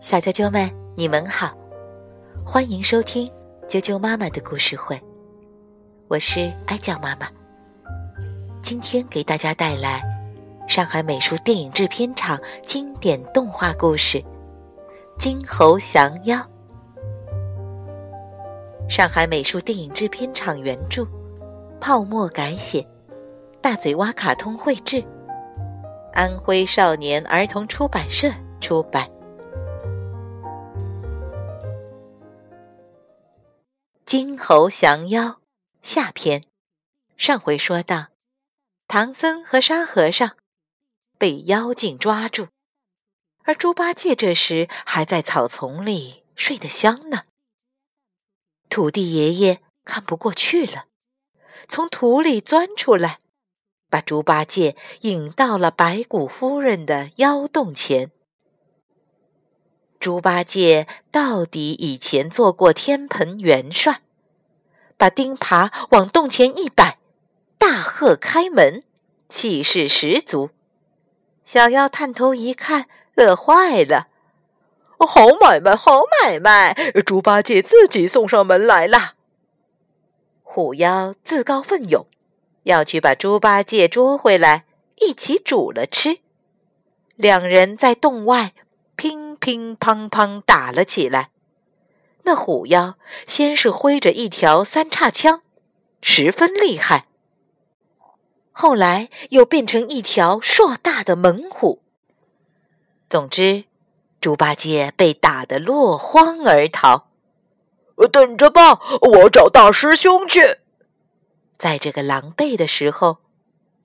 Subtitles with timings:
[0.00, 1.54] 小啾啾们，你们好，
[2.42, 3.30] 欢迎收听
[3.68, 4.98] 啾啾妈妈的故事会，
[6.08, 7.28] 我是爱酱妈妈。
[8.62, 10.00] 今天给大家带来
[10.66, 14.18] 上海美术电影制片厂经典动画故事
[15.18, 16.38] 《金猴降妖》。
[18.88, 21.06] 上海美术电影制片厂原著，
[21.80, 22.86] 泡沫改写，
[23.60, 25.04] 大嘴蛙卡通绘制。
[26.18, 28.28] 安徽少年儿童出版社
[28.60, 29.06] 出版
[34.04, 35.22] 《金猴降妖》
[35.80, 36.42] 下篇。
[37.16, 38.08] 上回说到，
[38.88, 40.36] 唐僧和沙和尚
[41.18, 42.48] 被妖精抓住，
[43.44, 47.22] 而猪八戒这时还在草丛里睡得香呢。
[48.68, 50.86] 土地爷爷看不过去了，
[51.68, 53.20] 从土里钻出来。
[53.90, 58.10] 把猪八戒引到了白骨夫人的妖洞前。
[60.00, 64.02] 猪八戒到底以前做过天蓬元帅，
[64.96, 66.98] 把钉耙往洞前一摆，
[67.58, 68.84] 大喝开门，
[69.28, 70.50] 气势十足。
[71.44, 74.08] 小妖探头一看，乐坏了
[75.00, 76.74] ：“好买卖，好买卖！
[77.06, 79.14] 猪八戒自己送上门来了。”
[80.44, 82.06] 虎妖自告奋勇。
[82.68, 84.66] 要去把猪八戒捉回来，
[84.96, 86.18] 一起煮了吃。
[87.16, 88.52] 两人在洞外
[88.94, 91.30] 乒乒乓乓打了起来。
[92.24, 95.40] 那虎妖先是挥着一条三叉枪，
[96.02, 97.06] 十分厉害；
[98.52, 101.80] 后来又变成一条硕大的猛虎。
[103.08, 103.64] 总之，
[104.20, 107.08] 猪八戒被打得落荒而逃。
[108.12, 110.58] 等着吧，我找大师兄去。
[111.58, 113.18] 在这个狼狈的时候，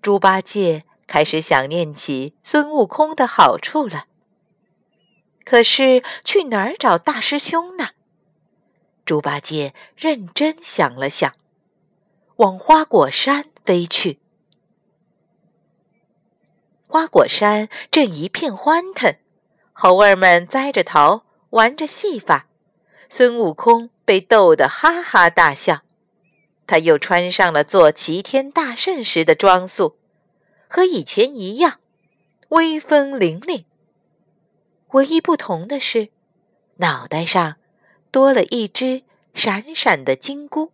[0.00, 4.06] 猪八戒开始想念起孙悟空的好处了。
[5.44, 7.90] 可是去哪儿找大师兄呢？
[9.04, 11.32] 猪八戒认真想了想，
[12.36, 14.20] 往花果山飞去。
[16.88, 19.16] 花果山正一片欢腾，
[19.72, 22.46] 猴儿们栽着桃，玩着戏法，
[23.08, 25.82] 孙悟空被逗得哈哈大笑。
[26.66, 29.96] 他又穿上了做齐天大圣时的装束，
[30.68, 31.80] 和以前一样，
[32.48, 33.64] 威风凛凛。
[34.90, 36.08] 唯一不同的是，
[36.76, 37.56] 脑袋上
[38.10, 40.72] 多了一只闪闪的金箍。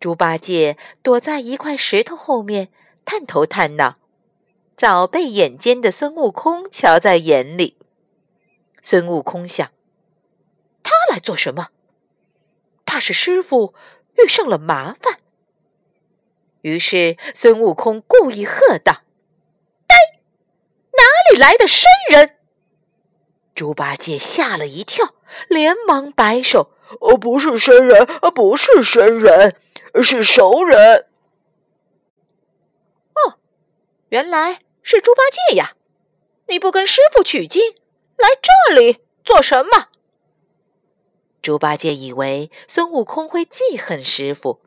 [0.00, 2.68] 猪八戒躲在一块石头后面，
[3.04, 3.96] 探头探脑，
[4.76, 7.76] 早被眼尖的孙悟空瞧在眼里。
[8.82, 9.70] 孙悟空想：
[10.82, 11.68] 他来做什么？
[12.96, 13.74] 怕是师傅
[14.14, 15.20] 遇上了麻烦，
[16.62, 19.02] 于是孙悟空故意喝道
[19.86, 19.94] ：“呆，
[20.92, 22.38] 哪里来的生人？”
[23.54, 25.14] 猪八戒吓了一跳，
[25.46, 26.70] 连忙摆手
[27.02, 29.60] ：“哦，不是生人，不是生人，
[30.02, 31.08] 是熟人。”
[33.12, 33.38] 哦，
[34.08, 35.74] 原来是猪八戒呀！
[36.46, 37.74] 你不跟师傅取经，
[38.16, 39.88] 来这里做什么？
[41.46, 44.60] 猪八戒以为孙悟空会记恨师傅，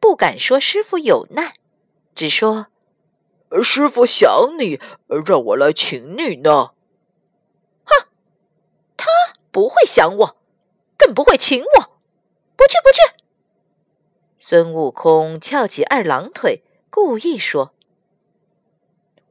[0.00, 1.52] 不敢说师傅有难，
[2.12, 2.66] 只说
[3.62, 4.80] ：“师傅想你，
[5.24, 6.70] 让我来请你呢。”
[7.86, 8.08] 哼，
[8.96, 9.06] 他
[9.52, 10.36] 不会想我，
[10.96, 12.00] 更不会请我，
[12.56, 13.22] 不去不去。
[14.40, 17.72] 孙悟空翘起二郎腿，故意说：“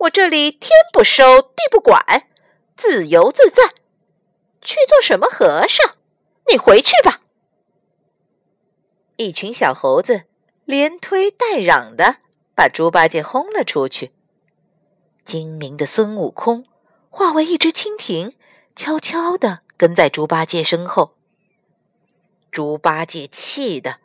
[0.07, 2.29] 我这里天不收，地不管，
[2.77, 3.73] 自由自在，
[4.61, 5.95] 去做什么和尚？”
[6.49, 7.21] 你回去吧！
[9.17, 10.23] 一群小猴子
[10.63, 12.17] 连推带嚷的
[12.55, 14.13] 把猪八戒轰了出去。
[15.25, 16.65] 精明的孙悟空
[17.09, 18.33] 化为一只蜻蜓，
[18.75, 21.15] 悄悄的跟在猪八戒身后。
[22.51, 23.99] 猪八戒气得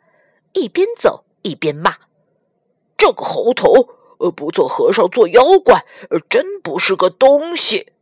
[0.51, 1.97] 一边走一边骂
[2.97, 3.87] ：“这个猴头，
[4.19, 7.93] 呃，不做和尚做妖怪，呃真不是个东西！”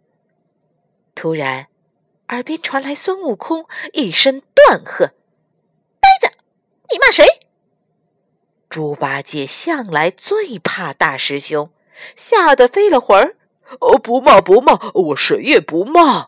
[1.14, 1.68] 突然。
[2.32, 5.08] 耳边传来孙悟空一声断喝
[6.00, 6.36] ：“呆子，
[6.90, 7.26] 你骂谁？”
[8.70, 11.72] 猪八戒向来最怕大师兄，
[12.16, 13.36] 吓得飞了魂儿。
[13.80, 16.28] 哦，不骂不骂，我谁也不骂。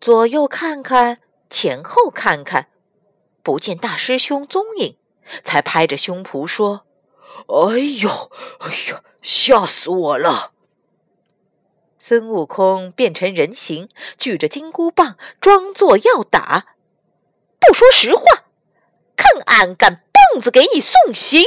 [0.00, 2.68] 左右看看，前后看看，
[3.42, 4.96] 不见大师兄踪影，
[5.44, 6.86] 才拍着胸脯说
[7.46, 10.53] ：“哎呦，哎呀，吓死我了！”
[12.06, 16.76] 孙悟空变成人形，举着金箍棒，装作要打。
[17.58, 18.44] 不说实话，
[19.16, 21.42] 看俺敢棒子给你送行！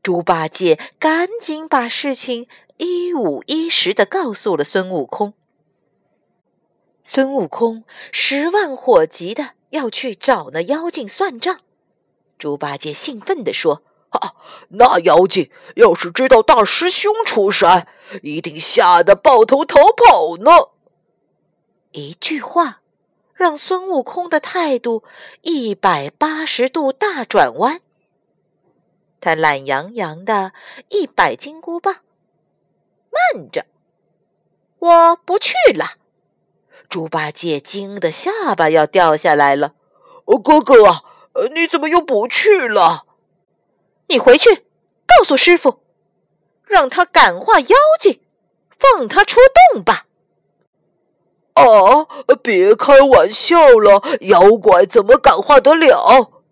[0.00, 2.46] 猪八戒赶紧把事情
[2.76, 5.34] 一五一十的告诉了孙悟空。
[7.02, 7.82] 孙悟空
[8.12, 11.62] 十万火急的要去找那妖精算账。
[12.38, 13.82] 猪八戒兴奋地说：“，
[14.68, 17.88] 那妖精要是知道大师兄出山，
[18.22, 20.70] 一定吓得抱头逃跑呢。”
[21.92, 22.80] 一句话，
[23.34, 25.02] 让孙悟空的态度
[25.42, 27.80] 一百八十度大转弯。
[29.20, 30.52] 他懒洋洋的
[30.90, 31.96] 一摆金箍棒，
[33.34, 33.66] 慢着，
[34.78, 35.92] 我不去了。
[36.88, 39.72] 猪八戒惊得下巴要掉下来了。
[40.44, 41.02] 哥哥啊！
[41.54, 43.06] 你怎么又不去了？
[44.08, 44.66] 你回去
[45.06, 45.80] 告诉师傅，
[46.64, 48.20] 让他感化妖精，
[48.78, 49.40] 放他出
[49.72, 50.06] 洞吧。
[51.54, 52.06] 啊！
[52.42, 56.42] 别开玩笑了，妖怪怎么感化得了？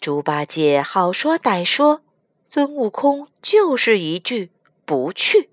[0.00, 2.02] 猪八戒好说歹说，
[2.48, 4.52] 孙悟空就是一句
[4.84, 5.50] 不去，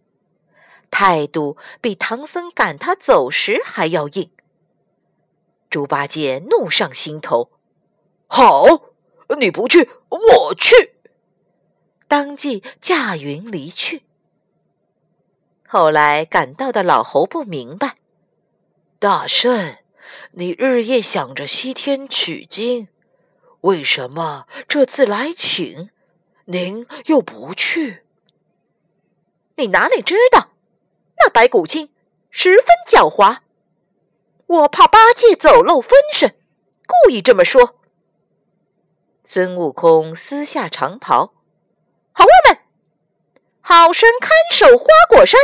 [0.91, 4.29] 态度比唐僧赶他走时还要硬。
[5.69, 7.49] 猪八戒怒上心头。
[8.27, 8.65] 好，
[9.39, 10.92] 你不去，我去。
[12.13, 14.03] 当即驾云离去。
[15.67, 17.97] 后来赶到的老猴不明白，
[18.99, 19.77] 大圣，
[20.33, 22.87] 你日夜想着西天取经，
[23.61, 25.89] 为什么这次来请，
[26.45, 28.05] 您又不去？
[29.55, 30.49] 你哪里知道，
[31.17, 31.89] 那白骨精
[32.29, 33.39] 十分狡猾，
[34.45, 36.29] 我怕八戒走漏风声，
[36.85, 37.79] 故意这么说。
[39.23, 41.33] 孙悟空撕下长袍，
[42.13, 42.59] 猴儿们，
[43.59, 45.39] 好生看守花果山，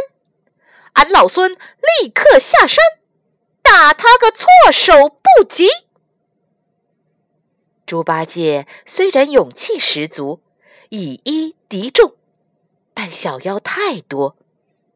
[0.93, 1.51] 俺老孙
[2.01, 2.83] 立刻下山，
[3.61, 5.67] 打他个措手不及。
[7.85, 10.41] 猪八戒虽然勇气十足，
[10.89, 12.15] 以一敌众，
[12.93, 14.37] 但小妖太多，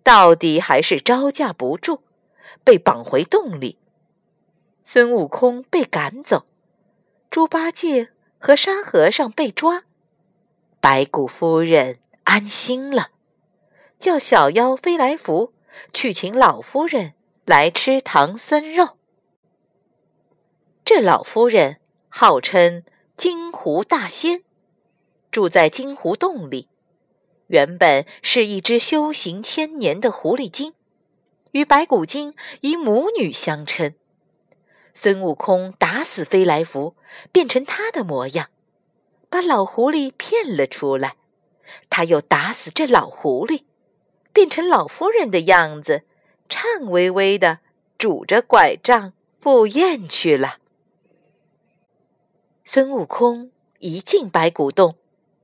[0.04, 2.02] 到底还是招架不住，
[2.64, 3.80] 被绑回洞里。
[4.86, 6.46] 孙悟空被赶走，
[7.30, 8.10] 猪八戒。
[8.46, 9.86] 和沙和尚被抓，
[10.84, 13.12] 白骨夫人安心了，
[14.00, 15.54] 叫小妖飞来福
[15.94, 17.14] 去请老夫人
[17.46, 18.98] 来吃唐僧肉。
[20.84, 21.78] 这老夫人
[22.10, 22.84] 号称
[23.16, 24.44] 金狐大仙，
[25.32, 26.68] 住在金狐洞里，
[27.48, 30.74] 原本是一只修行千年的狐狸精，
[31.52, 33.96] 与白骨精以母女相称。
[34.94, 36.98] 孙悟空打死飞来福，
[37.32, 38.50] 变成他的模样，
[39.34, 41.16] 把老狐狸骗了出来。
[41.90, 43.64] 他又打死这老狐狸，
[44.32, 46.04] 变成老夫人的样子，
[46.48, 47.62] 颤巍巍的
[47.98, 50.60] 拄着拐杖赴宴去了。
[52.64, 53.50] 孙悟空
[53.80, 54.98] 一进白骨洞，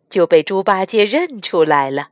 [0.08, 2.12] 就被猪八戒认出来了。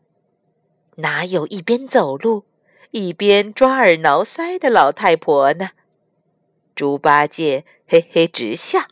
[0.96, 2.46] 哪有一边走路
[2.90, 5.70] 一边抓耳挠腮的老太婆呢？
[6.74, 8.88] 猪八戒嘿嘿直笑，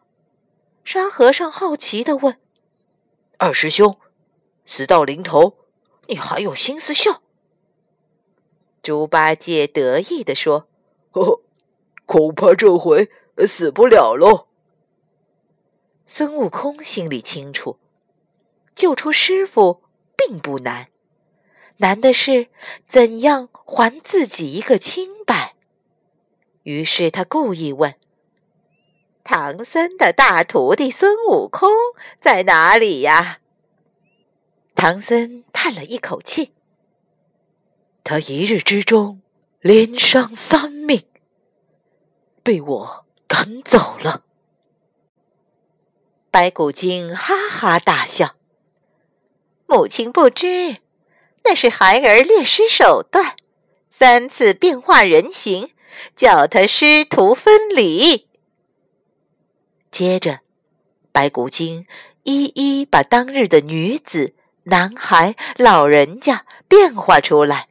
[0.83, 2.37] 沙和尚好奇地问
[3.37, 3.97] ：“二师兄，
[4.65, 5.57] 死到临头，
[6.07, 7.21] 你还有心思笑？”
[8.81, 10.67] 猪八戒得意地说
[11.11, 11.41] ：“呵呵，
[12.05, 13.09] 恐怕这回
[13.47, 14.47] 死不了喽。”
[16.07, 17.79] 孙悟空心里清楚，
[18.75, 19.81] 救出师傅
[20.15, 20.89] 并不难，
[21.77, 22.49] 难的是
[22.87, 25.55] 怎样还自己一个清白。
[26.61, 27.95] 于是他故意问
[29.25, 31.69] ：“唐僧的大徒弟孙悟空
[32.21, 33.39] 在哪里呀？”
[34.75, 36.53] 唐僧叹了一口气
[38.05, 39.21] ：“他一日之中
[39.59, 41.03] 连伤三命，
[42.43, 44.23] 被我赶走了。”
[46.31, 48.35] 白骨精哈哈大笑
[49.65, 50.77] ：“母亲不知，
[51.43, 53.35] 那是孩儿略施手段，
[53.89, 55.71] 三次变化人形。”
[56.17, 58.24] 叫他师徒分离。
[59.95, 60.41] 接着，
[61.13, 61.87] 白骨精
[62.23, 64.33] 一一把当日的女子、
[64.63, 67.69] 男孩、老人家变化出来。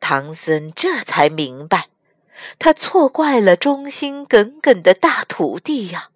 [0.00, 1.88] 唐僧这才明白，
[2.58, 6.10] 他错怪了忠心耿耿的大徒弟呀。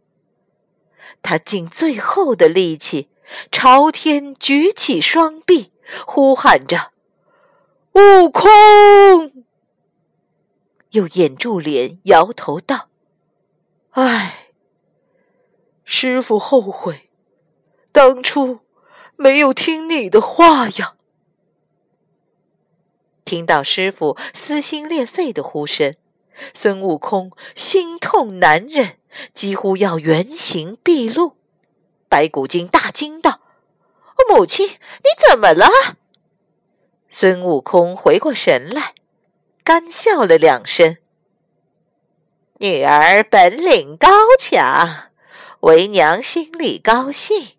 [1.23, 3.09] 他尽最后的力气，
[3.50, 5.73] 朝天举起双臂，
[6.07, 6.93] 呼喊着
[7.97, 8.47] ：“悟空！”
[10.93, 12.88] 又掩住脸，摇头道
[13.93, 14.38] ：“唉，
[15.90, 17.09] 师傅后悔，
[17.92, 18.61] 当初
[19.16, 20.97] 没有听你的话呀。”
[23.25, 25.97] 听到师傅撕心裂肺的呼声，
[26.52, 28.99] 孙悟空心痛难忍，
[29.33, 31.38] 几乎要原形毕露。
[32.11, 33.40] 白骨精大惊道
[34.28, 35.66] ：“母亲，你怎么了？”
[37.09, 38.92] 孙悟空回过神来，
[39.64, 40.99] 干笑了两声。
[42.59, 45.08] 女儿本领高强，
[45.61, 47.57] 为娘心里高兴。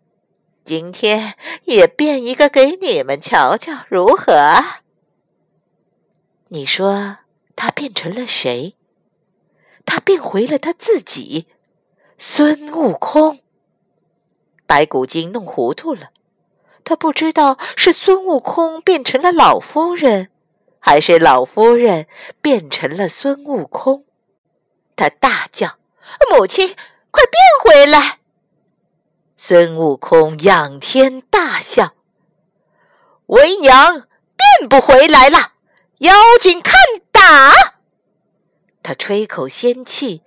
[0.64, 4.34] 今天也变一个给你们瞧瞧，如何？
[6.50, 7.18] 你说
[7.56, 8.76] 他变成了谁？
[9.86, 11.48] 他变回了他自己，
[12.18, 13.40] 孙悟空。
[14.68, 16.12] 白骨精弄糊涂了，
[16.84, 20.30] 他不知道是孙悟空变成了老夫人，
[20.80, 22.08] 还是老夫人
[22.42, 24.06] 变成了孙悟空。
[24.96, 25.80] 他大叫
[26.30, 26.76] ：“母亲，
[27.12, 28.20] 快变回来！”
[29.36, 31.96] 孙悟空仰天大笑
[33.28, 35.54] ：“为娘变不回来了，
[36.00, 36.76] 妖精看
[37.12, 37.54] 打！”
[38.84, 40.24] 他吹口仙气，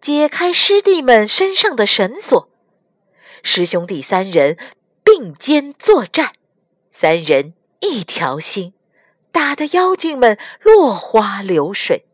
[0.00, 2.48] 解开师弟们身上的绳索。
[3.42, 4.56] 师兄弟三人
[5.04, 6.32] 并肩作战，
[6.90, 8.74] 三人一条心，
[9.30, 12.06] 打得妖精们落花流水。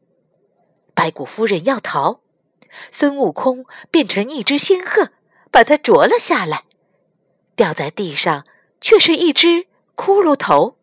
[0.95, 2.22] 白骨夫人要逃，
[2.91, 5.11] 孙悟空变成一只仙鹤，
[5.51, 6.65] 把它啄了下来，
[7.57, 8.45] 掉在地上
[8.81, 10.77] 却是一只骷髅头。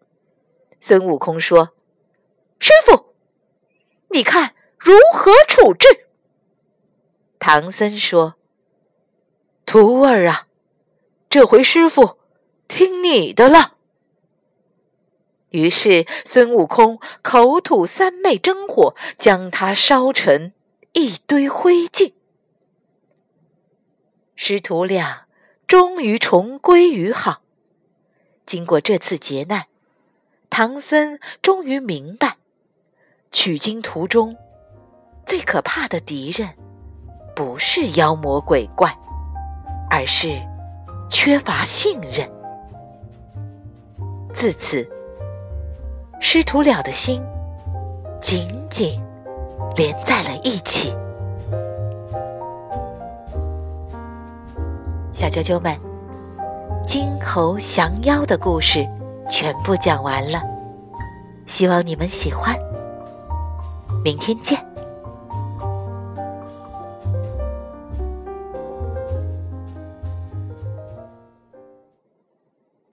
[0.82, 1.74] 孙悟空说
[2.60, 3.14] ：“师傅，
[4.12, 5.88] 你看如何处置？”
[7.40, 8.36] 唐僧说
[9.66, 10.48] ：“徒儿啊，
[11.30, 12.18] 这回师傅
[12.68, 13.76] 听你的了。”
[15.52, 20.54] 于是，孙悟空口吐三昧真火，将他烧成
[20.94, 22.14] 一堆灰烬。
[24.36, 25.26] 师徒俩
[25.68, 27.42] 终于重归于好。
[28.46, 29.68] 经过这次劫难，
[30.50, 32.38] 唐僧终于明白，
[33.32, 34.36] 取经途中
[35.26, 36.56] 最可怕的敌人，
[37.36, 38.98] 不是妖魔鬼怪，
[39.90, 40.42] 而是
[41.10, 42.30] 缺乏信任。
[44.34, 44.90] 自此。
[46.22, 47.24] 师徒俩的心
[48.22, 49.02] 紧紧
[49.78, 50.96] 连在了一起。
[55.12, 55.76] 小啾啾们，
[56.88, 58.88] 金猴降妖的故事
[59.30, 60.40] 全部讲完了，
[61.48, 62.56] 希望你们喜欢。
[64.04, 64.69] 明天见。